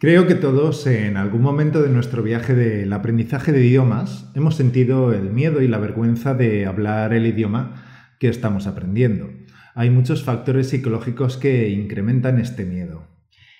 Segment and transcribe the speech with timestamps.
[0.00, 5.12] Creo que todos en algún momento de nuestro viaje del aprendizaje de idiomas hemos sentido
[5.12, 9.28] el miedo y la vergüenza de hablar el idioma que estamos aprendiendo.
[9.74, 13.08] Hay muchos factores psicológicos que incrementan este miedo.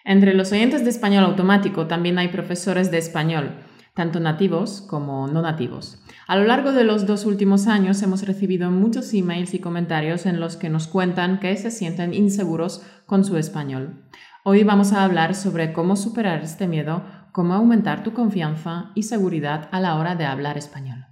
[0.05, 3.57] Entre los oyentes de español automático también hay profesores de español,
[3.95, 6.01] tanto nativos como no nativos.
[6.29, 10.39] A lo largo de los dos últimos años hemos recibido muchos emails y comentarios en
[10.39, 14.05] los que nos cuentan que se sienten inseguros con su español.
[14.45, 19.69] Hoy vamos a hablar sobre cómo superar este miedo, cómo aumentar tu confianza y seguridad
[19.73, 21.07] a la hora de hablar español.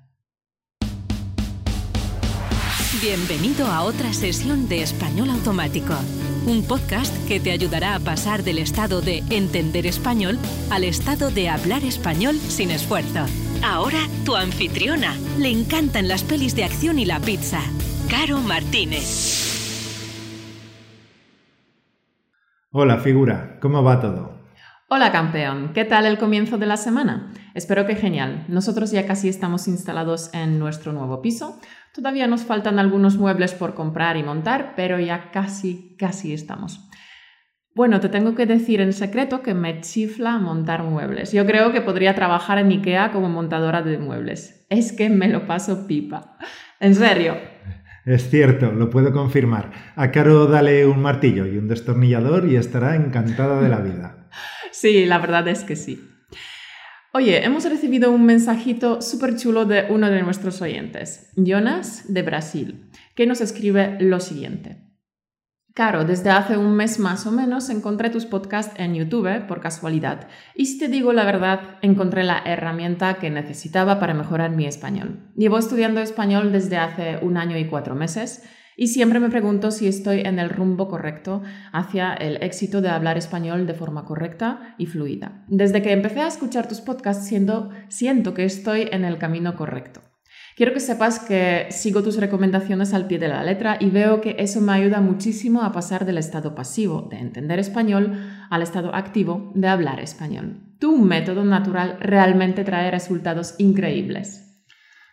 [3.03, 5.95] Bienvenido a otra sesión de Español Automático,
[6.47, 10.39] un podcast que te ayudará a pasar del estado de entender español
[10.71, 13.27] al estado de hablar español sin esfuerzo.
[13.63, 15.15] Ahora tu anfitriona.
[15.39, 17.61] Le encantan las pelis de acción y la pizza.
[18.09, 19.46] Caro Martínez.
[22.79, 24.39] Hola figura, ¿cómo va todo?
[24.91, 27.33] Hola campeón, ¿qué tal el comienzo de la semana?
[27.55, 28.45] Espero que genial.
[28.49, 31.59] Nosotros ya casi estamos instalados en nuestro nuevo piso.
[31.95, 36.87] Todavía nos faltan algunos muebles por comprar y montar, pero ya casi, casi estamos.
[37.75, 41.33] Bueno, te tengo que decir en secreto que me chifla montar muebles.
[41.33, 44.67] Yo creo que podría trabajar en IKEA como montadora de muebles.
[44.69, 46.37] Es que me lo paso pipa.
[46.79, 47.56] En serio.
[48.07, 49.73] Es cierto, lo puedo confirmar.
[49.97, 54.29] A Caro dale un martillo y un destornillador y estará encantada de la vida.
[54.71, 56.09] sí, la verdad es que sí.
[57.13, 62.91] Oye, hemos recibido un mensajito súper chulo de uno de nuestros oyentes, Jonas de Brasil,
[63.17, 64.86] que nos escribe lo siguiente.
[65.77, 70.27] Caro, desde hace un mes más o menos encontré tus podcasts en YouTube por casualidad
[70.55, 75.19] y si te digo la verdad, encontré la herramienta que necesitaba para mejorar mi español.
[75.37, 78.43] Llevo estudiando español desde hace un año y cuatro meses
[78.75, 83.19] y siempre me pregunto si estoy en el rumbo correcto hacia el éxito de hablar
[83.19, 85.45] español de forma correcta y fluida.
[85.47, 90.01] Desde que empecé a escuchar tus podcasts siento que estoy en el camino correcto.
[90.57, 94.37] Quiero que sepas que sigo tus recomendaciones al pie de la letra y veo que
[94.39, 98.19] eso me ayuda muchísimo a pasar del estado pasivo de entender español
[98.49, 100.63] al estado activo de hablar español.
[100.79, 104.65] Tu método natural realmente trae resultados increíbles.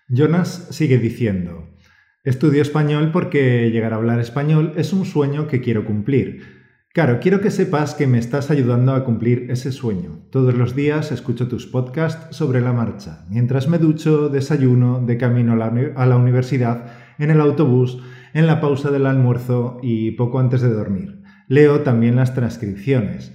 [0.07, 1.73] Jonas sigue diciendo,
[2.23, 6.52] Estudio español porque llegar a hablar español es un sueño que quiero cumplir.
[6.93, 10.27] Claro, quiero que sepas que me estás ayudando a cumplir ese sueño.
[10.29, 15.53] Todos los días escucho tus podcasts sobre la marcha, mientras me ducho, desayuno, de camino
[15.53, 16.85] a la, universidad,
[17.17, 17.97] en el autobús,
[18.35, 21.23] en la pausa del almuerzo y poco antes de dormir.
[21.47, 23.33] Leo también las transcripciones.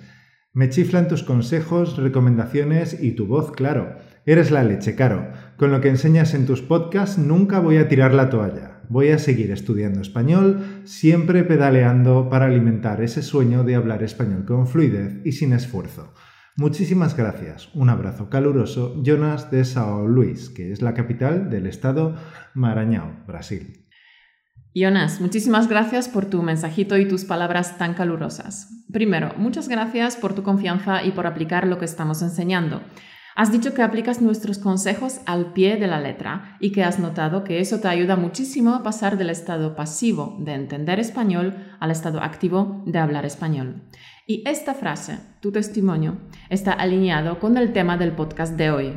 [0.53, 3.97] Me chiflan tus consejos, recomendaciones y tu voz, claro.
[4.25, 5.33] Eres la leche, Caro.
[5.57, 8.68] Con lo que enseñas en tus podcasts nunca voy a tirar la toalla.
[8.89, 14.67] Voy a seguir estudiando español, siempre pedaleando para alimentar ese sueño de hablar español con
[14.67, 16.15] fluidez y sin esfuerzo.
[16.57, 17.69] Muchísimas gracias.
[17.75, 22.17] Un abrazo caluroso, Jonas de São Luís, que es la capital del estado
[22.55, 23.85] Maranhão, Brasil.
[24.75, 28.85] Jonas, muchísimas gracias por tu mensajito y tus palabras tan calurosas.
[28.93, 32.81] Primero, muchas gracias por tu confianza y por aplicar lo que estamos enseñando.
[33.39, 37.45] Has dicho que aplicas nuestros consejos al pie de la letra y que has notado
[37.45, 42.21] que eso te ayuda muchísimo a pasar del estado pasivo de entender español al estado
[42.21, 43.83] activo de hablar español.
[44.27, 46.17] Y esta frase, tu testimonio,
[46.51, 48.93] está alineado con el tema del podcast de hoy.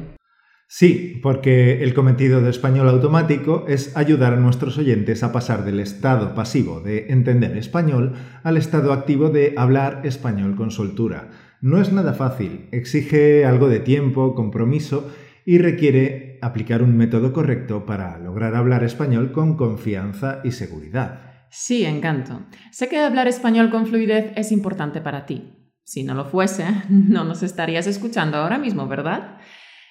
[0.68, 5.80] Sí, porque el cometido de español automático es ayudar a nuestros oyentes a pasar del
[5.80, 11.30] estado pasivo de entender español al estado activo de hablar español con soltura
[11.62, 15.12] no es nada fácil, exige algo de tiempo, compromiso
[15.46, 21.46] y requiere aplicar un método correcto para lograr hablar español con confianza y seguridad.
[21.50, 22.42] Sí, encanto.
[22.72, 25.74] Sé que hablar español con fluidez es importante para ti.
[25.84, 29.38] Si no lo fuese, no nos estarías escuchando ahora mismo, ¿verdad?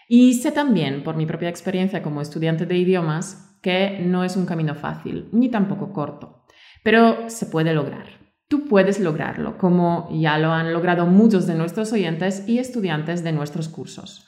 [0.09, 4.47] Y sé también, por mi propia experiencia como estudiante de idiomas, que no es un
[4.47, 6.47] camino fácil, ni tampoco corto,
[6.82, 8.19] pero se puede lograr.
[8.50, 13.30] Tú puedes lograrlo, como ya lo han logrado muchos de nuestros oyentes y estudiantes de
[13.30, 14.27] nuestros cursos.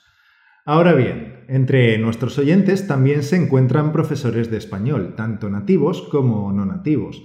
[0.64, 6.64] Ahora bien, entre nuestros oyentes también se encuentran profesores de español, tanto nativos como no
[6.64, 7.20] nativos.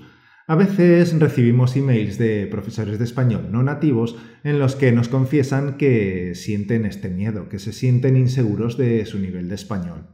[0.47, 5.77] A veces recibimos emails de profesores de español no nativos en los que nos confiesan
[5.77, 10.07] que sienten este miedo, que se sienten inseguros de su nivel de español.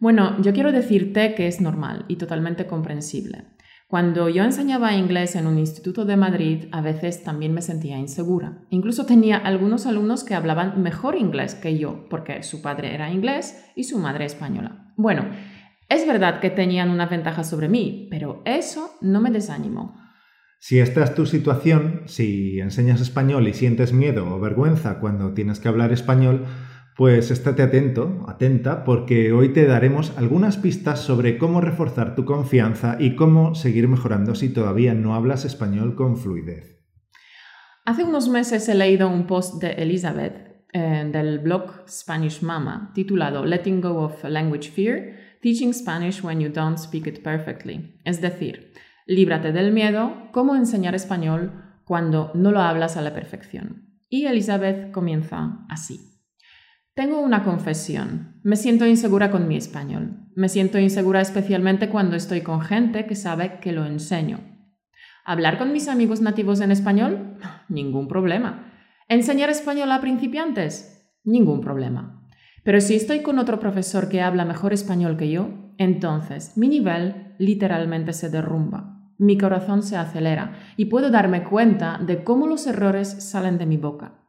[0.00, 3.44] Bueno, yo quiero decirte que es normal y totalmente comprensible.
[3.88, 8.58] Cuando yo enseñaba inglés en un instituto de Madrid, a veces también me sentía insegura.
[8.68, 13.64] Incluso tenía algunos alumnos que hablaban mejor inglés que yo, porque su padre era inglés
[13.76, 14.92] y su madre española.
[14.98, 15.30] Bueno,
[15.88, 19.96] es verdad que tenían una ventaja sobre mí, pero eso no me desanimó.
[20.58, 25.60] Si esta es tu situación, si enseñas español y sientes miedo o vergüenza cuando tienes
[25.60, 26.44] que hablar español,
[26.98, 32.96] pues estate atento, atenta, porque hoy te daremos algunas pistas sobre cómo reforzar tu confianza
[32.98, 36.84] y cómo seguir mejorando si todavía no hablas español con fluidez.
[37.84, 43.44] Hace unos meses he leído un post de Elizabeth eh, del blog Spanish Mama titulado
[43.44, 47.94] Letting Go of Language Fear, Teaching Spanish When You Don't Speak It Perfectly.
[48.02, 48.72] Es decir,
[49.06, 53.84] líbrate del miedo, cómo enseñar español cuando no lo hablas a la perfección.
[54.08, 56.07] Y Elizabeth comienza así.
[56.98, 58.40] Tengo una confesión.
[58.42, 60.16] Me siento insegura con mi español.
[60.34, 64.40] Me siento insegura especialmente cuando estoy con gente que sabe que lo enseño.
[65.24, 67.36] ¿Hablar con mis amigos nativos en español?
[67.68, 68.72] Ningún problema.
[69.08, 71.08] ¿Enseñar español a principiantes?
[71.22, 72.28] Ningún problema.
[72.64, 77.36] Pero si estoy con otro profesor que habla mejor español que yo, entonces mi nivel
[77.38, 79.12] literalmente se derrumba.
[79.18, 83.76] Mi corazón se acelera y puedo darme cuenta de cómo los errores salen de mi
[83.76, 84.27] boca.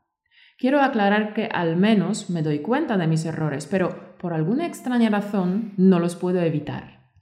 [0.60, 5.10] Quiero aclarar que al menos me doy cuenta de mis errores, pero por alguna extraña
[5.10, 7.14] razón no los puedo evitar.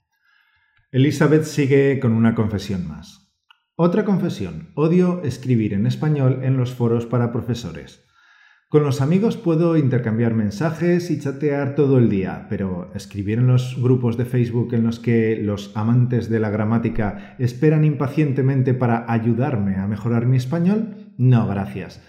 [0.90, 3.32] Elizabeth sigue con una confesión más.
[3.76, 4.72] Otra confesión.
[4.74, 8.04] Odio escribir en español en los foros para profesores.
[8.68, 13.80] Con los amigos puedo intercambiar mensajes y chatear todo el día, pero escribir en los
[13.80, 19.76] grupos de Facebook en los que los amantes de la gramática esperan impacientemente para ayudarme
[19.76, 22.02] a mejorar mi español, no, gracias.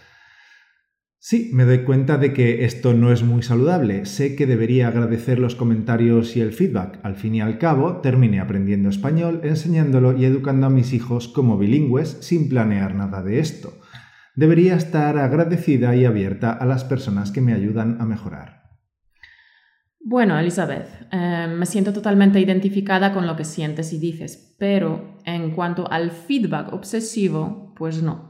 [1.22, 4.06] Sí, me doy cuenta de que esto no es muy saludable.
[4.06, 7.02] Sé que debería agradecer los comentarios y el feedback.
[7.04, 11.58] Al fin y al cabo, terminé aprendiendo español, enseñándolo y educando a mis hijos como
[11.58, 13.74] bilingües sin planear nada de esto.
[14.36, 18.64] Debería estar agradecida y abierta a las personas que me ayudan a mejorar.
[20.00, 25.52] Bueno, Elizabeth, eh, me siento totalmente identificada con lo que sientes y dices, pero en
[25.52, 28.29] cuanto al feedback obsesivo, pues no.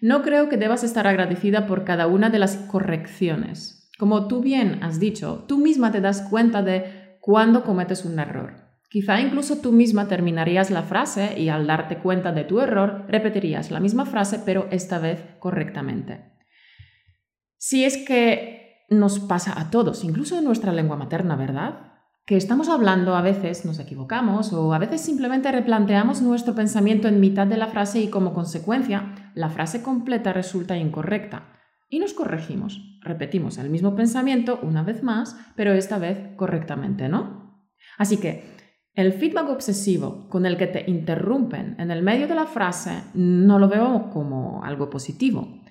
[0.00, 3.90] No creo que debas estar agradecida por cada una de las correcciones.
[3.98, 8.68] Como tú bien has dicho, tú misma te das cuenta de cuándo cometes un error.
[8.88, 13.70] Quizá incluso tú misma terminarías la frase y al darte cuenta de tu error repetirías
[13.70, 16.32] la misma frase pero esta vez correctamente.
[17.58, 21.97] Si es que nos pasa a todos, incluso en nuestra lengua materna, ¿verdad?
[22.28, 27.20] Que estamos hablando a veces nos equivocamos o a veces simplemente replanteamos nuestro pensamiento en
[27.20, 31.54] mitad de la frase y como consecuencia la frase completa resulta incorrecta.
[31.88, 37.64] Y nos corregimos, repetimos el mismo pensamiento una vez más, pero esta vez correctamente, ¿no?
[37.96, 38.44] Así que
[38.92, 43.58] el feedback obsesivo con el que te interrumpen en el medio de la frase no
[43.58, 45.62] lo veo como algo positivo.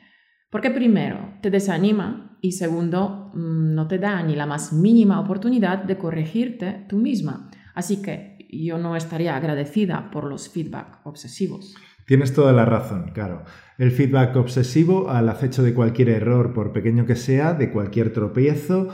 [0.50, 5.84] Porque primero, te desanima y segundo, mm, no te da ni la más mínima oportunidad
[5.84, 7.50] de corregirte tú misma.
[7.74, 11.76] Así que yo no estaría agradecida por los feedback obsesivos.
[12.06, 13.44] Tienes toda la razón, claro.
[13.78, 18.90] El feedback obsesivo al acecho de cualquier error, por pequeño que sea, de cualquier tropiezo,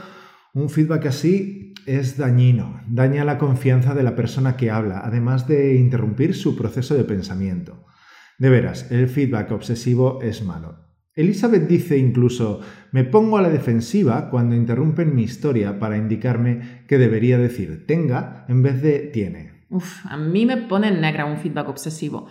[0.52, 5.74] un feedback así es dañino, daña la confianza de la persona que habla, además de
[5.74, 7.84] interrumpir su proceso de pensamiento.
[8.38, 10.83] De veras, el feedback obsesivo es malo.
[11.16, 16.98] Elizabeth dice incluso, me pongo a la defensiva cuando interrumpen mi historia para indicarme que
[16.98, 19.66] debería decir tenga en vez de tiene.
[19.70, 22.26] Uf, a mí me pone en negra un feedback obsesivo.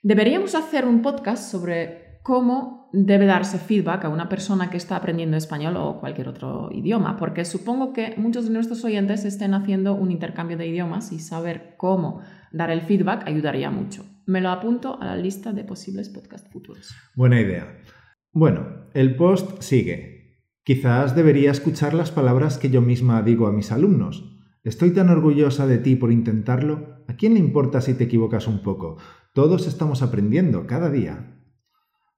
[0.00, 5.36] Deberíamos hacer un podcast sobre cómo debe darse feedback a una persona que está aprendiendo
[5.36, 10.10] español o cualquier otro idioma, porque supongo que muchos de nuestros oyentes estén haciendo un
[10.10, 14.04] intercambio de idiomas y saber cómo dar el feedback ayudaría mucho.
[14.26, 16.94] Me lo apunto a la lista de posibles podcasts futuros.
[17.14, 17.66] Buena idea.
[18.36, 20.40] Bueno, el post sigue.
[20.64, 24.36] Quizás debería escuchar las palabras que yo misma digo a mis alumnos.
[24.64, 27.04] Estoy tan orgullosa de ti por intentarlo.
[27.06, 28.96] ¿A quién le importa si te equivocas un poco?
[29.34, 31.38] Todos estamos aprendiendo cada día.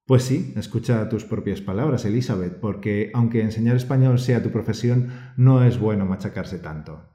[0.06, 5.64] Pues sí, escucha tus propias palabras, Elizabeth, porque aunque enseñar español sea tu profesión, no
[5.64, 7.10] es bueno machacarse tanto.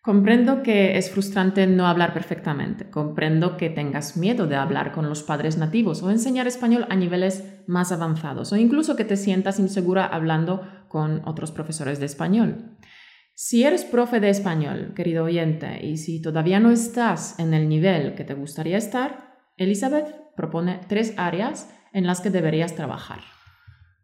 [0.00, 5.22] Comprendo que es frustrante no hablar perfectamente, comprendo que tengas miedo de hablar con los
[5.22, 10.06] padres nativos o enseñar español a niveles más avanzados o incluso que te sientas insegura
[10.06, 12.76] hablando con otros profesores de español.
[13.34, 18.14] Si eres profe de español, querido oyente, y si todavía no estás en el nivel
[18.14, 23.20] que te gustaría estar, Elizabeth propone tres áreas en las que deberías trabajar.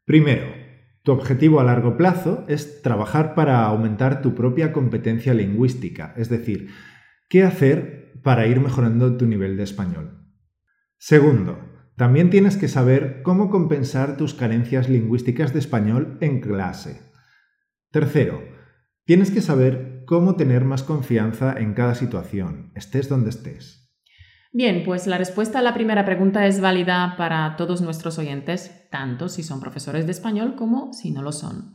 [0.04, 0.46] Primero,
[1.02, 6.70] tu objetivo a largo plazo es trabajar para aumentar tu propia competencia lingüística, es decir,
[7.28, 10.26] qué hacer para ir mejorando tu nivel de español.
[10.98, 11.67] Segundo,
[11.98, 17.02] también tienes que saber cómo compensar tus carencias lingüísticas de español en clase.
[17.90, 18.40] Tercero,
[19.04, 23.92] tienes que saber cómo tener más confianza en cada situación, estés donde estés.
[24.52, 29.28] Bien, pues la respuesta a la primera pregunta es válida para todos nuestros oyentes, tanto
[29.28, 31.72] si son profesores de español como si no lo son.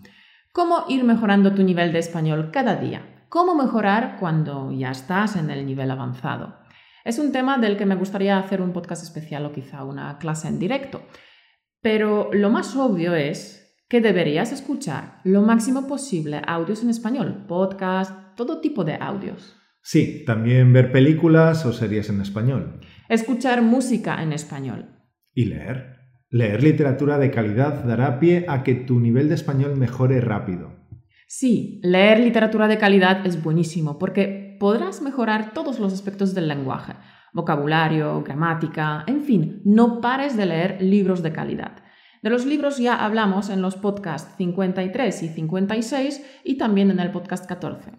[0.53, 3.25] ¿Cómo ir mejorando tu nivel de español cada día?
[3.27, 6.62] ¿Cómo mejorar cuando ya estás en el nivel avanzado?
[7.03, 10.47] Es un tema del que me gustaría hacer un podcast especial o quizá una clase
[10.47, 11.01] en directo.
[11.81, 18.35] Pero lo más obvio es que deberías escuchar lo máximo posible audios en español, podcast,
[18.37, 19.57] todo tipo de audios.
[19.81, 22.79] Sí, también ver películas o series en español.
[23.09, 24.95] Escuchar música en español.
[25.33, 25.97] Y leer.
[26.29, 30.71] Leer literatura de calidad dará pie a que tu nivel de español mejore rápido.
[31.27, 36.93] Sí, leer literatura de calidad es buenísimo porque podrás mejorar todos los aspectos del lenguaje,
[37.33, 41.83] vocabulario, gramática, en fin, no pares de leer libros de calidad.
[42.21, 47.11] De los libros ya hablamos en los podcasts 53 y 56 y también en el
[47.11, 47.91] podcast 14.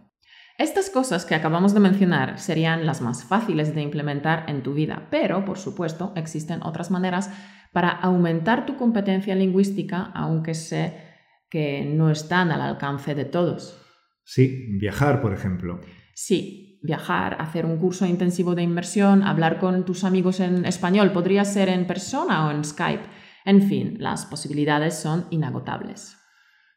[0.56, 5.08] Estas cosas que acabamos de mencionar serían las más fáciles de implementar en tu vida,
[5.10, 7.30] pero, por supuesto, existen otras maneras
[7.74, 10.96] para aumentar tu competencia lingüística, aunque sé
[11.50, 13.78] que no están al alcance de todos.
[14.24, 15.82] Sí, viajar, por ejemplo.
[16.14, 21.44] Sí, viajar, hacer un curso intensivo de inmersión, hablar con tus amigos en español, podría
[21.44, 23.04] ser en persona o en Skype.
[23.44, 26.16] En fin, las posibilidades son inagotables.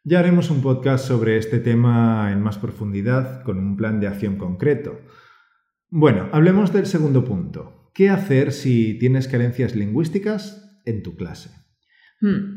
[0.04, 4.38] Ya haremos un podcast sobre este tema en más profundidad, con un plan de acción
[4.38, 5.02] concreto.
[5.90, 7.92] Bueno, hablemos del segundo punto.
[7.94, 11.50] ¿Qué hacer si tienes carencias lingüísticas en tu clase?
[12.22, 12.57] Hmm.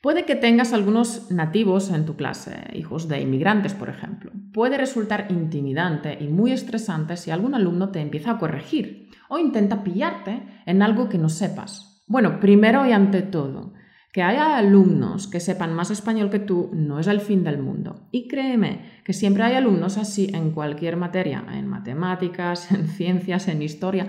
[0.00, 4.32] Puede que tengas algunos nativos en tu clase, hijos de inmigrantes, por ejemplo.
[4.50, 9.84] Puede resultar intimidante y muy estresante si algún alumno te empieza a corregir o intenta
[9.84, 12.02] pillarte en algo que no sepas.
[12.06, 13.74] Bueno, primero y ante todo,
[14.12, 18.08] que haya alumnos que sepan más español que tú no es el fin del mundo.
[18.10, 23.62] Y créeme que siempre hay alumnos así en cualquier materia, en matemáticas, en ciencias, en
[23.62, 24.08] historia.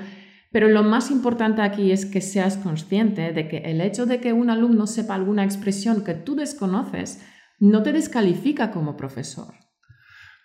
[0.52, 4.34] Pero lo más importante aquí es que seas consciente de que el hecho de que
[4.34, 7.24] un alumno sepa alguna expresión que tú desconoces
[7.60, 9.54] no te descalifica como profesor.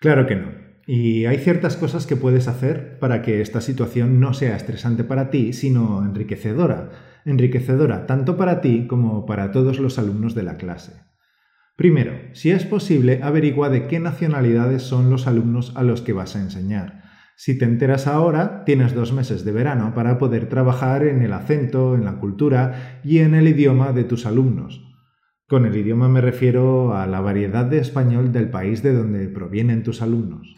[0.00, 0.52] Claro que no.
[0.86, 5.30] Y hay ciertas cosas que puedes hacer para que esta situación no sea estresante para
[5.30, 6.90] ti, sino enriquecedora
[7.26, 10.92] enriquecedora tanto para ti como para todos los alumnos de la clase.
[11.76, 16.36] Primero, si es posible, averigua de qué nacionalidades son los alumnos a los que vas
[16.36, 17.02] a enseñar.
[17.38, 21.94] Si te enteras ahora, tienes dos meses de verano para poder trabajar en el acento,
[21.94, 24.82] en la cultura y en el idioma de tus alumnos.
[25.46, 29.82] Con el idioma me refiero a la variedad de español del país de donde provienen
[29.82, 30.56] tus alumnos.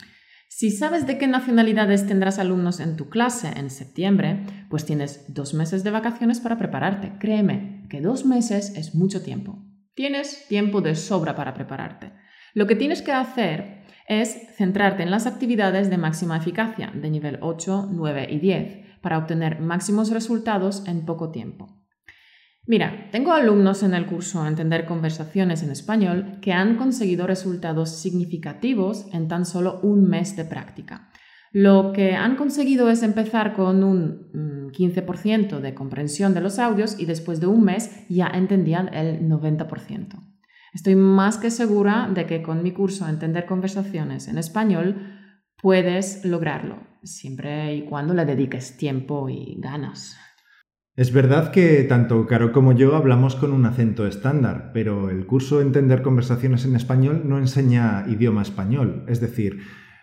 [0.49, 5.54] Si sabes de qué nacionalidades tendrás alumnos en tu clase en septiembre, pues tienes dos
[5.54, 7.12] meses de vacaciones para prepararte.
[7.18, 9.64] Créeme que dos meses es mucho tiempo.
[9.94, 12.12] Tienes tiempo de sobra para prepararte.
[12.54, 13.77] Lo que tienes que hacer
[14.09, 19.19] es centrarte en las actividades de máxima eficacia, de nivel 8, 9 y 10, para
[19.19, 21.79] obtener máximos resultados en poco tiempo.
[22.67, 29.07] Mira, tengo alumnos en el curso Entender conversaciones en español que han conseguido resultados significativos
[29.15, 31.09] en tan solo un mes de práctica.
[31.50, 34.31] Lo que han conseguido es empezar con un
[34.71, 39.27] 15% mm, de comprensión de los audios y después de un mes ya entendían el
[39.27, 40.38] 90%.
[40.72, 44.96] Estoy más que segura de que con mi curso Entender conversaciones en español
[45.60, 50.16] puedes lograrlo, siempre y cuando le dediques tiempo y ganas.
[50.94, 55.60] Es verdad que tanto Caro como yo hablamos con un acento estándar, pero el curso
[55.60, 59.60] Entender conversaciones en español no enseña idioma español, es decir,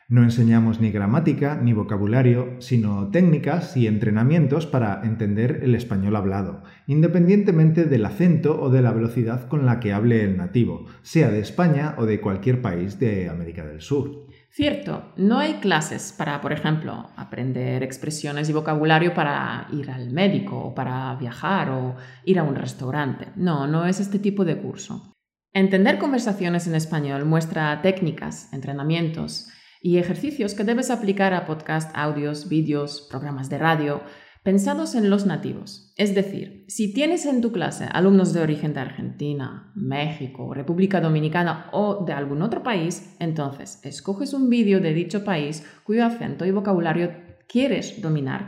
[0.08, 6.62] no enseñamos ni gramática ni vocabulario, sino técnicas y entrenamientos para entender el español hablado,
[6.86, 11.40] independientemente del acento o de la velocidad con la que hable el nativo, sea de
[11.40, 14.28] España o de cualquier país de América del Sur.
[14.52, 20.58] Cierto, no hay clases para, por ejemplo, aprender expresiones y vocabulario para ir al médico
[20.58, 21.96] o para viajar o
[22.26, 23.30] ir a un restaurante.
[23.36, 25.12] No, no es este tipo de curso.
[25.52, 29.50] Entender conversaciones en español muestra técnicas, entrenamientos
[29.86, 34.01] y ejercicios que debes aplicar a podcast, audios, vídeos, programas de radio,
[34.42, 35.94] pensados en los nativos.
[35.96, 41.70] Es decir, si tienes en tu clase alumnos de origen de Argentina, México, República Dominicana
[41.72, 46.51] o de algún otro país, entonces escoges un vídeo de dicho país cuyo acento y
[46.51, 47.12] vocabulario
[47.48, 48.48] quieres dominar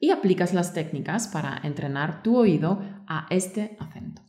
[0.00, 4.27] y aplicas las técnicas para entrenar tu oído a este acento.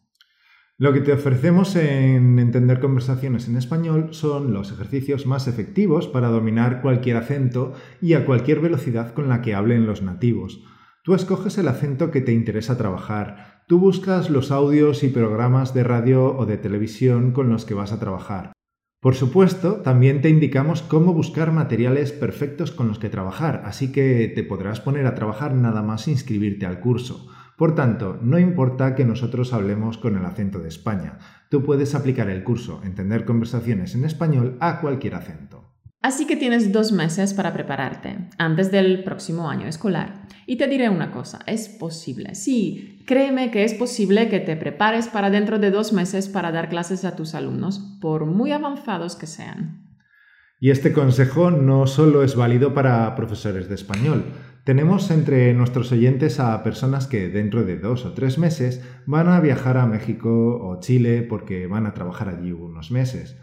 [0.82, 6.30] Lo que te ofrecemos en Entender conversaciones en español son los ejercicios más efectivos para
[6.30, 10.64] dominar cualquier acento y a cualquier velocidad con la que hablen los nativos.
[11.04, 13.66] Tú escoges el acento que te interesa trabajar.
[13.68, 17.92] Tú buscas los audios y programas de radio o de televisión con los que vas
[17.92, 18.54] a trabajar.
[19.02, 24.32] Por supuesto, también te indicamos cómo buscar materiales perfectos con los que trabajar, así que
[24.34, 27.28] te podrás poner a trabajar nada más inscribirte al curso.
[27.60, 31.18] Por tanto, no importa que nosotros hablemos con el acento de España,
[31.50, 35.66] tú puedes aplicar el curso Entender conversaciones en español a cualquier acento.
[36.02, 40.26] Así que tienes dos meses para prepararte antes del próximo año escolar.
[40.46, 42.34] Y te diré una cosa, es posible.
[42.34, 46.70] Sí, créeme que es posible que te prepares para dentro de dos meses para dar
[46.70, 49.90] clases a tus alumnos, por muy avanzados que sean.
[50.62, 54.26] Y este consejo no solo es válido para profesores de español.
[54.70, 59.40] Tenemos entre nuestros oyentes a personas que dentro de dos o tres meses van a
[59.40, 63.36] viajar a México o Chile porque van a trabajar allí unos meses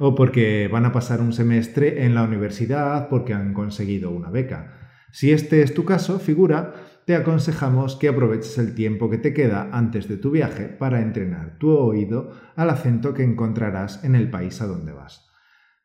[0.00, 4.72] o porque van a pasar un semestre en la universidad porque han conseguido una beca.
[5.12, 6.74] Si este es tu caso, figura,
[7.06, 11.58] te aconsejamos que aproveches el tiempo que te queda antes de tu viaje para entrenar
[11.60, 15.31] tu oído al acento que encontrarás en el país a donde vas.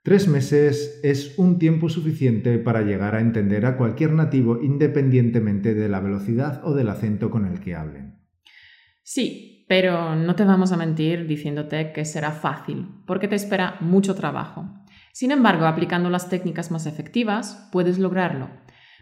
[0.03, 5.89] Tres meses es un tiempo suficiente para llegar a entender a cualquier nativo independientemente de
[5.89, 8.15] la velocidad o del acento con el que hablen.
[9.03, 14.15] Sí, pero no te vamos a mentir diciéndote que será fácil, porque te espera mucho
[14.15, 14.65] trabajo.
[15.11, 18.49] Sin embargo, aplicando las técnicas más efectivas, puedes lograrlo.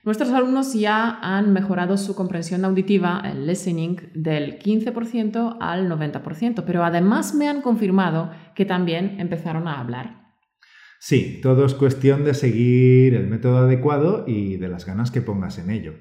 [0.03, 6.83] Nuestros alumnos ya han mejorado su comprensión auditiva, el listening, del 15% al 90%, pero
[6.83, 10.24] además me han confirmado que también empezaron a hablar.
[11.07, 15.59] Sí, todo es cuestión de seguir el método adecuado y de las ganas que pongas
[15.59, 15.93] en ello.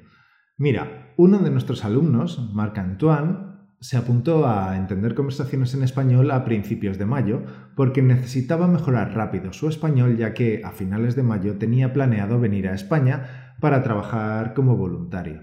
[0.57, 3.37] Mira, uno de nuestros alumnos, Marc Antoine,
[3.81, 7.43] se apuntó a entender conversaciones en español a principios de mayo
[7.77, 12.67] porque necesitaba mejorar rápido su español ya que a finales de mayo tenía planeado venir
[12.67, 15.43] a España para trabajar como voluntario.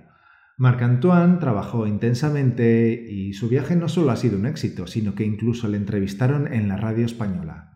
[0.58, 5.68] Marc-Antoine trabajó intensamente y su viaje no solo ha sido un éxito, sino que incluso
[5.68, 7.71] le entrevistaron en la radio española.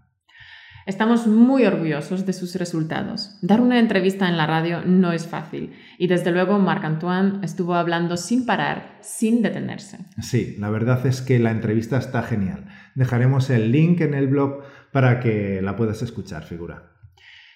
[0.85, 3.39] Estamos muy orgullosos de sus resultados.
[3.41, 8.17] Dar una entrevista en la radio no es fácil y desde luego Marc-Antoine estuvo hablando
[8.17, 9.97] sin parar, sin detenerse.
[10.21, 12.67] Sí, la verdad es que la entrevista está genial.
[12.93, 14.61] Dejaremos el link en el blog
[14.91, 16.91] para que la puedas escuchar, figura.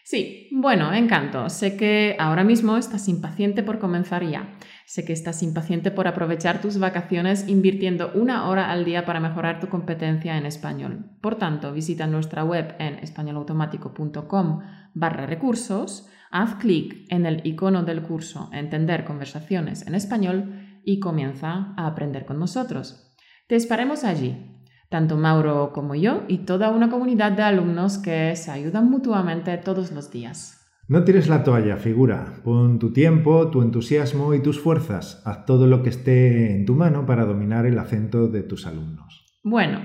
[0.03, 1.51] Sí, bueno, encanto.
[1.51, 4.55] Sé que ahora mismo estás impaciente por comenzar ya.
[4.89, 9.59] Sé que estás impaciente por aprovechar tus vacaciones invirtiendo una hora al día para mejorar
[9.59, 11.11] tu competencia en español.
[11.21, 14.61] Por tanto, visita nuestra web en españolautomático.com
[14.95, 21.75] barra recursos, haz clic en el icono del curso Entender conversaciones en español y comienza
[21.77, 23.13] a aprender con nosotros.
[23.45, 24.55] Te esperemos allí
[24.89, 29.91] tanto Mauro como yo y toda una comunidad de alumnos que se ayudan mutuamente todos
[29.91, 30.58] los días.
[30.89, 32.33] No tires la toalla, figura.
[32.43, 35.21] Pon tu tiempo, tu entusiasmo y tus fuerzas.
[35.23, 39.23] Haz todo lo que esté en tu mano para dominar el acento de tus alumnos.
[39.43, 39.81] Bueno,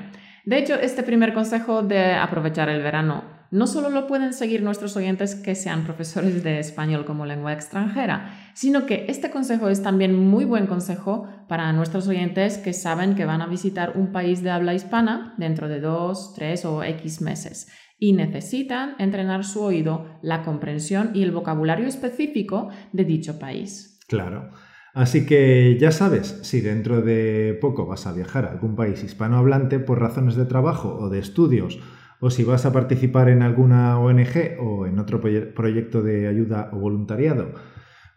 [0.46, 4.96] de hecho, este primer consejo de aprovechar el verano no solo lo pueden seguir nuestros
[4.96, 10.18] oyentes que sean profesores de español como lengua extranjera, sino que este consejo es también
[10.18, 14.50] muy buen consejo para nuestros oyentes que saben que van a visitar un país de
[14.50, 20.42] habla hispana dentro de dos, tres o X meses y necesitan entrenar su oído, la
[20.42, 23.98] comprensión y el vocabulario específico de dicho país.
[24.08, 24.50] Claro.
[24.94, 29.80] Así que ya sabes, si dentro de poco vas a viajar a algún país hispanohablante
[29.80, 31.80] por razones de trabajo o de estudios,
[32.20, 36.78] o si vas a participar en alguna ONG o en otro proyecto de ayuda o
[36.78, 37.54] voluntariado,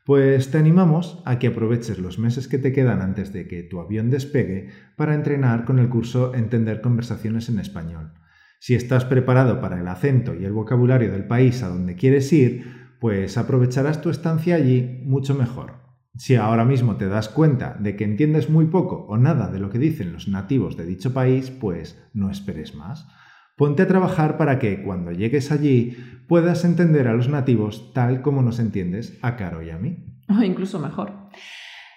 [0.06, 3.82] pues te animamos a que aproveches los meses que te quedan antes de que tu
[3.82, 8.14] avión despegue para entrenar con el curso Entender conversaciones en español.
[8.60, 12.78] Si estás preparado para el acento y el vocabulario del país a donde quieres ir,
[13.00, 15.88] pues aprovecharás tu estancia allí mucho mejor.
[16.18, 19.70] Si ahora mismo te das cuenta de que entiendes muy poco o nada de lo
[19.70, 23.08] que dicen los nativos de dicho país, pues no esperes más.
[23.56, 25.96] Ponte a trabajar para que cuando llegues allí
[26.28, 29.98] puedas entender a los nativos tal como nos entiendes a Caro y a mí.
[30.30, 31.14] O incluso mejor.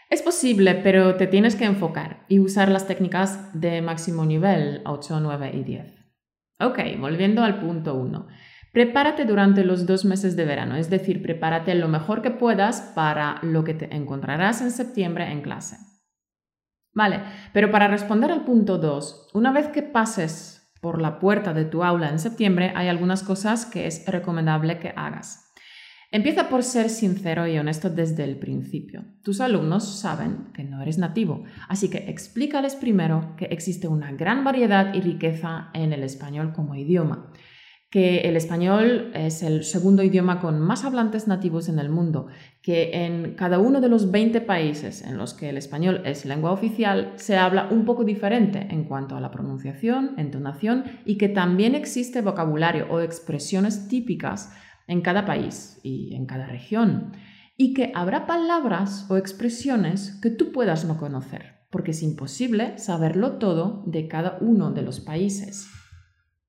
[0.09, 5.21] Es posible, pero te tienes que enfocar y usar las técnicas de máximo nivel 8,
[5.21, 6.00] 9 y 10.
[6.61, 8.27] Ok, volviendo al punto 1.
[8.73, 13.39] Prepárate durante los dos meses de verano, es decir, prepárate lo mejor que puedas para
[13.43, 15.77] lo que te encontrarás en septiembre en clase.
[16.93, 21.65] Vale, pero para responder al punto 2, una vez que pases por la puerta de
[21.65, 25.50] tu aula en septiembre, hay algunas cosas que es recomendable que hagas.
[26.13, 29.05] Empieza por ser sincero y honesto desde el principio.
[29.23, 34.43] Tus alumnos saben que no eres nativo, así que explícales primero que existe una gran
[34.43, 37.31] variedad y riqueza en el español como idioma,
[37.91, 42.27] que el español es el segundo idioma con más hablantes nativos en el mundo,
[42.61, 46.51] que en cada uno de los 20 países en los que el español es lengua
[46.51, 51.77] oficial se habla un poco diferente en cuanto a la pronunciación, entonación y que también
[51.77, 54.53] existe vocabulario o expresiones típicas
[54.91, 57.13] en cada país y en cada región,
[57.57, 63.39] y que habrá palabras o expresiones que tú puedas no conocer, porque es imposible saberlo
[63.39, 65.71] todo de cada uno de los países.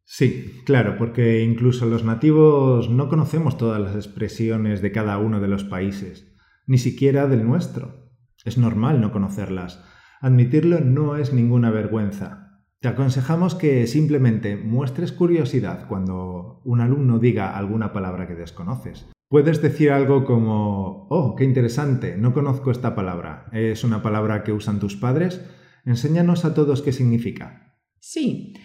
[0.06, 5.48] Sí, claro, porque incluso los nativos no conocemos todas las expresiones de cada uno de
[5.48, 8.10] los países, ni siquiera del nuestro.
[8.44, 9.86] Es normal no conocerlas.
[10.20, 12.41] Admitirlo no es ninguna vergüenza.
[12.82, 19.08] Te aconsejamos que simplemente muestres curiosidad cuando un alumno diga alguna palabra que desconoces.
[19.30, 23.46] Puedes decir algo como, oh, qué interesante, no conozco esta palabra.
[23.52, 25.46] ¿Es una palabra que usan tus padres?
[25.86, 27.78] Enséñanos a todos qué significa.
[28.00, 28.56] Sí,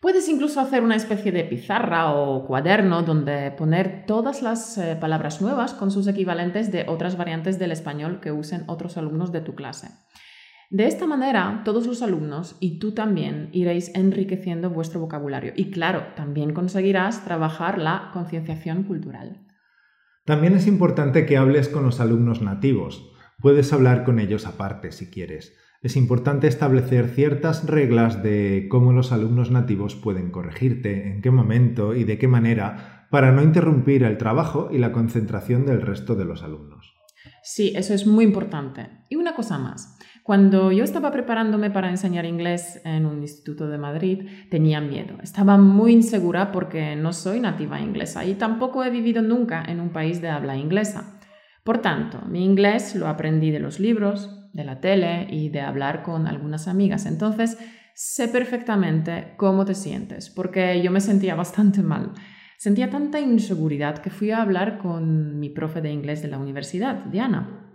[0.00, 5.40] Puedes incluso hacer una especie de pizarra o cuaderno donde poner todas las eh, palabras
[5.40, 9.54] nuevas con sus equivalentes de otras variantes del español que usen otros alumnos de tu
[9.54, 9.88] clase.
[10.70, 16.04] De esta manera, todos los alumnos y tú también iréis enriqueciendo vuestro vocabulario y claro,
[16.16, 19.46] también conseguirás trabajar la concienciación cultural.
[20.24, 23.12] También es importante que hables con los alumnos nativos.
[23.40, 29.12] Puedes hablar con ellos aparte si quieres es importante establecer ciertas reglas de cómo los
[29.12, 34.18] alumnos nativos pueden corregirte, en qué momento y de qué manera, para no interrumpir el
[34.18, 36.94] trabajo y la concentración del resto de los alumnos.
[37.42, 38.88] Sí, eso es muy importante.
[39.08, 39.95] Y una cosa más.
[40.26, 45.18] Cuando yo estaba preparándome para enseñar inglés en un instituto de Madrid, tenía miedo.
[45.22, 49.90] Estaba muy insegura porque no soy nativa inglesa y tampoco he vivido nunca en un
[49.90, 51.20] país de habla inglesa.
[51.62, 56.02] Por tanto, mi inglés lo aprendí de los libros, de la tele y de hablar
[56.02, 57.06] con algunas amigas.
[57.06, 57.56] Entonces,
[57.94, 62.14] sé perfectamente cómo te sientes, porque yo me sentía bastante mal.
[62.58, 67.04] Sentía tanta inseguridad que fui a hablar con mi profe de inglés de la universidad,
[67.04, 67.65] Diana.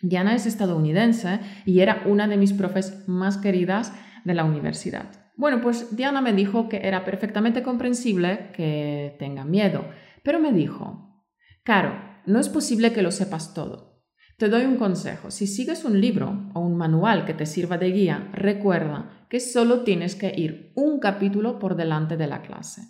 [0.00, 3.92] Diana es estadounidense y era una de mis profes más queridas
[4.24, 5.10] de la universidad.
[5.36, 9.86] Bueno, pues Diana me dijo que era perfectamente comprensible que tenga miedo,
[10.22, 11.24] pero me dijo,
[11.64, 11.94] Caro,
[12.26, 14.04] no es posible que lo sepas todo.
[14.36, 15.30] Te doy un consejo.
[15.30, 19.82] Si sigues un libro o un manual que te sirva de guía, recuerda que solo
[19.82, 22.82] tienes que ir un capítulo por delante de la clase.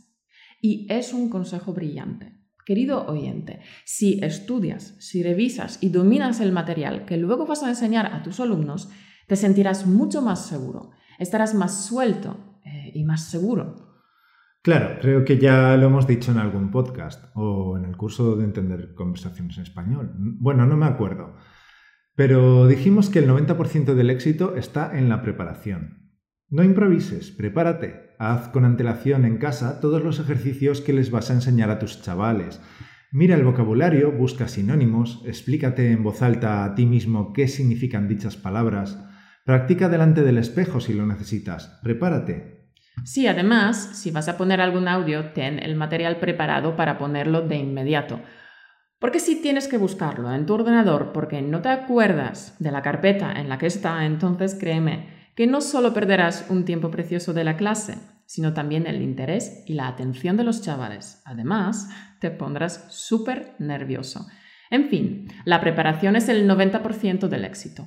[0.61, 2.44] Y es un consejo brillante.
[2.65, 8.07] Querido oyente, si estudias, si revisas y dominas el material que luego vas a enseñar
[8.07, 8.91] a tus alumnos,
[9.27, 13.95] te sentirás mucho más seguro, estarás más suelto eh, y más seguro.
[14.63, 18.45] Claro, creo que ya lo hemos dicho en algún podcast o en el curso de
[18.45, 20.13] entender conversaciones en español.
[20.17, 21.37] Bueno, no me acuerdo.
[22.15, 26.13] Pero dijimos que el 90% del éxito está en la preparación.
[26.49, 28.04] No improvises, prepárate.
[28.19, 32.03] Haz con antelación en casa todos los ejercicios que les vas a enseñar a tus
[32.03, 32.61] chavales.
[33.13, 38.37] Mira el vocabulario, busca sinónimos, explícate en voz alta a ti mismo qué significan dichas
[38.37, 38.99] palabras.
[39.45, 41.79] Practica delante del espejo si lo necesitas.
[41.83, 42.55] Prepárate,
[43.03, 47.57] Sí, además, si vas a poner algún audio, ten el material preparado para ponerlo de
[47.57, 48.21] inmediato.
[48.99, 53.33] Porque si tienes que buscarlo en tu ordenador porque no te acuerdas de la carpeta
[53.33, 57.57] en la que está, entonces créeme que no solo perderás un tiempo precioso de la
[57.57, 61.23] clase, sino también el interés y la atención de los chavales.
[61.25, 64.27] Además, te pondrás súper nervioso.
[64.71, 67.87] En fin, la preparación es el 90% del éxito.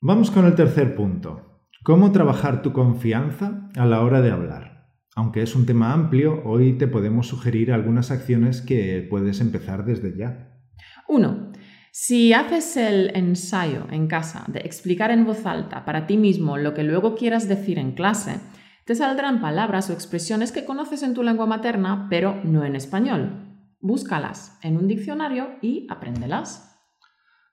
[0.00, 1.50] Vamos con el tercer punto,
[1.82, 4.90] ¿Cómo trabajar tu confianza a la hora de hablar?
[5.16, 10.14] Aunque es un tema amplio, hoy te podemos sugerir algunas acciones que puedes empezar desde
[10.14, 10.60] ya.
[11.08, 11.49] 1.
[11.92, 16.72] Si haces el ensayo en casa de explicar en voz alta para ti mismo lo
[16.72, 18.40] que luego quieras decir en clase,
[18.84, 23.46] te saldrán palabras o expresiones que conoces en tu lengua materna, pero no en español.
[23.80, 26.66] Búscalas en un diccionario y apréndelas.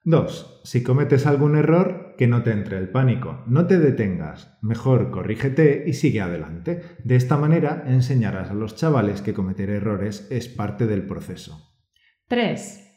[0.04, 0.62] 2.
[0.64, 3.42] Si cometes algún error, que no te entre el pánico.
[3.46, 4.56] No te detengas.
[4.62, 6.82] Mejor corrígete y sigue adelante.
[7.04, 11.74] De esta manera enseñarás a los chavales que cometer errores es parte del proceso.
[12.28, 12.87] 3.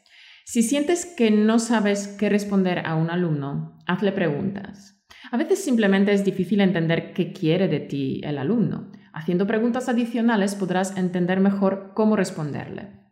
[0.44, 5.02] Si sientes que no sabes qué responder a un alumno, hazle preguntas.
[5.30, 8.90] A veces simplemente es difícil entender qué quiere de ti el alumno.
[9.12, 13.02] Haciendo preguntas adicionales podrás entender mejor cómo responderle.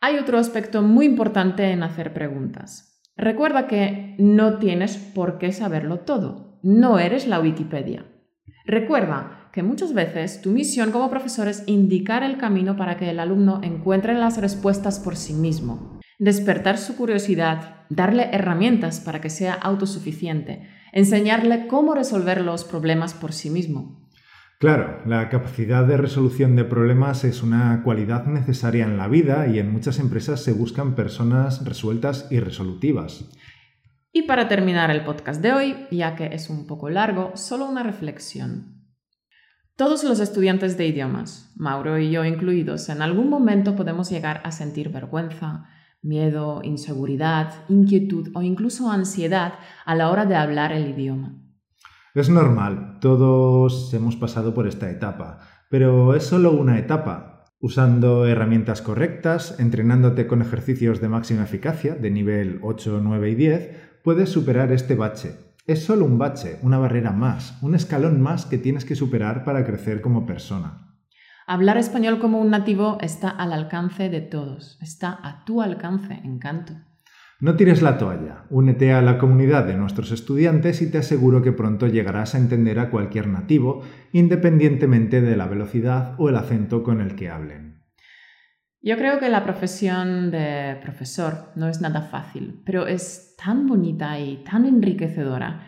[0.00, 3.02] Hay otro aspecto muy importante en hacer preguntas.
[3.16, 6.58] Recuerda que no tienes por qué saberlo todo.
[6.62, 8.06] No eres la Wikipedia.
[8.64, 13.20] Recuerda que muchas veces tu misión como profesor es indicar el camino para que el
[13.20, 19.54] alumno encuentre las respuestas por sí mismo, despertar su curiosidad, darle herramientas para que sea
[19.54, 24.06] autosuficiente, enseñarle cómo resolver los problemas por sí mismo.
[24.58, 29.58] Claro, la capacidad de resolución de problemas es una cualidad necesaria en la vida y
[29.58, 33.30] en muchas empresas se buscan personas resueltas y resolutivas.
[34.12, 37.82] Y para terminar el podcast de hoy, ya que es un poco largo, solo una
[37.82, 38.84] reflexión.
[39.74, 44.52] Todos los estudiantes de idiomas, Mauro y yo incluidos, en algún momento podemos llegar a
[44.52, 45.70] sentir vergüenza,
[46.02, 51.36] miedo, inseguridad, inquietud o incluso ansiedad a la hora de hablar el idioma.
[52.14, 57.44] Es normal, todos hemos pasado por esta etapa, pero es solo una etapa.
[57.60, 63.70] Usando herramientas correctas, entrenándote con ejercicios de máxima eficacia de nivel 8, 9 y 10,
[64.02, 65.34] puedes superar este bache.
[65.66, 69.64] Es solo un bache, una barrera más, un escalón más que tienes que superar para
[69.64, 70.89] crecer como persona.
[71.52, 76.74] Hablar español como un nativo está al alcance de todos, está a tu alcance, encanto.
[77.40, 81.50] No tires la toalla, únete a la comunidad de nuestros estudiantes y te aseguro que
[81.50, 83.82] pronto llegarás a entender a cualquier nativo,
[84.12, 87.82] independientemente de la velocidad o el acento con el que hablen.
[88.80, 94.20] Yo creo que la profesión de profesor no es nada fácil, pero es tan bonita
[94.20, 95.66] y tan enriquecedora.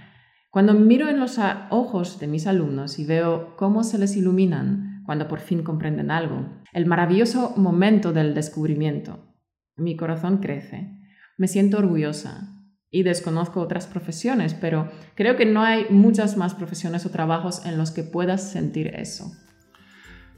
[0.49, 1.41] Cuando miro en los
[1.71, 6.47] ojos de mis alumnos y veo cómo se les iluminan cuando por fin comprenden algo,
[6.73, 9.37] el maravilloso momento del descubrimiento,
[9.77, 10.99] mi corazón crece.
[11.37, 12.49] Me siento orgullosa
[12.91, 17.77] y desconozco otras profesiones, pero creo que no hay muchas más profesiones o trabajos en
[17.77, 19.31] los que puedas sentir eso.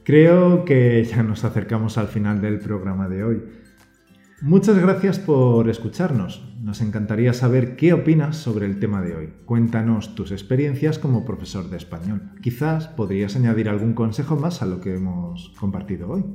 [0.02, 3.42] Creo que ya nos acercamos al final del programa de hoy.
[4.44, 6.42] Muchas gracias por escucharnos.
[6.60, 9.32] Nos encantaría saber qué opinas sobre el tema de hoy.
[9.46, 12.30] Cuéntanos tus experiencias como profesor de español.
[12.42, 16.26] Quizás podrías añadir algún consejo más a lo que hemos compartido hoy.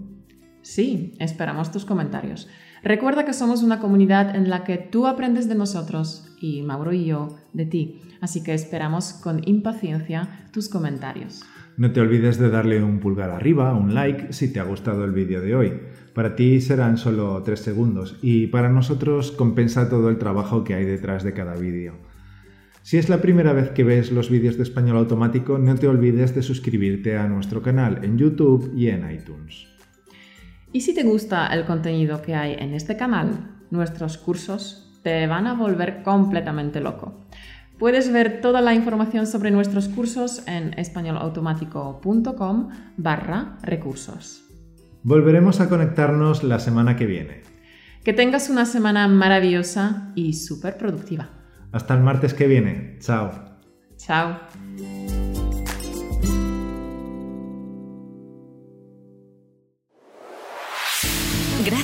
[0.63, 2.47] Sí, esperamos tus comentarios.
[2.81, 7.05] Recuerda que somos una comunidad en la que tú aprendes de nosotros y Mauro y
[7.05, 11.43] yo de ti, así que esperamos con impaciencia tus comentarios.
[11.79, 15.13] No te olvides de darle un pulgar arriba, un like, si te ha gustado el
[15.13, 15.79] vídeo de hoy.
[16.13, 20.83] Para ti serán solo 3 segundos y para nosotros compensa todo el trabajo que hay
[20.83, 21.93] detrás de cada vídeo.
[22.81, 26.35] Si es la primera vez que ves los vídeos de español automático, no te olvides
[26.35, 29.65] de suscribirte a nuestro canal en YouTube y en iTunes.
[30.73, 35.47] Y si te gusta el contenido que hay en este canal, nuestros cursos te van
[35.47, 37.25] a volver completamente loco.
[37.79, 44.43] Puedes ver toda la información sobre nuestros cursos en españolautomático.com barra recursos.
[45.03, 47.43] Volveremos a conectarnos la semana que viene.
[48.03, 51.29] Que tengas una semana maravillosa y súper productiva.
[51.71, 52.97] Hasta el martes que viene.
[52.99, 53.31] Chao.
[53.95, 54.39] Chao.